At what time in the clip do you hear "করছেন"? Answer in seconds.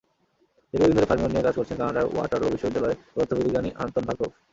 1.57-1.77